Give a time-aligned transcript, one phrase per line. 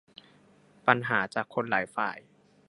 [0.87, 2.17] ปัญหาจากคนหลายฝ่าย